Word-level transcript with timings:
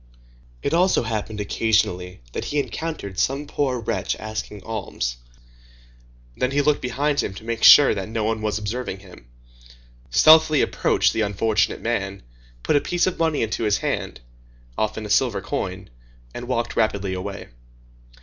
It 0.63 0.73
also 0.73 1.03
happened 1.03 1.39
occasionally 1.39 2.21
that 2.31 2.45
he 2.45 2.57
encountered 2.57 3.19
some 3.19 3.45
poor 3.45 3.79
wretch 3.79 4.15
asking 4.15 4.63
alms; 4.63 5.17
then 6.35 6.49
he 6.49 6.63
looked 6.63 6.81
behind 6.81 7.21
him 7.21 7.35
to 7.35 7.43
make 7.43 7.61
sure 7.61 7.93
that 7.93 8.09
no 8.09 8.23
one 8.23 8.41
was 8.41 8.57
observing 8.57 9.01
him, 9.01 9.27
stealthily 10.09 10.61
approached 10.63 11.13
the 11.13 11.21
unfortunate 11.21 11.81
man, 11.81 12.23
put 12.63 12.75
a 12.75 12.81
piece 12.81 13.05
of 13.05 13.19
money 13.19 13.43
into 13.43 13.63
his 13.63 13.77
hand, 13.77 14.21
often 14.75 15.05
a 15.05 15.09
silver 15.11 15.39
coin, 15.39 15.87
and 16.33 16.47
walked 16.47 16.75
rapidly 16.75 17.13
away. 17.13 17.49